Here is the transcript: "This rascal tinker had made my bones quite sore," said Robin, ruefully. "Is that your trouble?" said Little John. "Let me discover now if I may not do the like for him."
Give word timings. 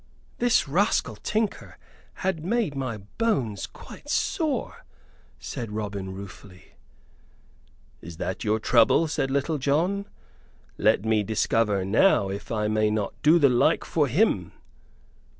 "This 0.39 0.67
rascal 0.67 1.15
tinker 1.17 1.77
had 2.25 2.43
made 2.43 2.73
my 2.73 2.97
bones 2.97 3.67
quite 3.67 4.09
sore," 4.09 4.83
said 5.37 5.71
Robin, 5.71 6.11
ruefully. 6.11 6.71
"Is 8.01 8.17
that 8.17 8.43
your 8.43 8.59
trouble?" 8.59 9.07
said 9.07 9.29
Little 9.29 9.59
John. 9.59 10.07
"Let 10.79 11.05
me 11.05 11.21
discover 11.21 11.85
now 11.85 12.29
if 12.29 12.51
I 12.51 12.67
may 12.67 12.89
not 12.89 13.13
do 13.21 13.37
the 13.37 13.47
like 13.47 13.85
for 13.85 14.07
him." 14.07 14.53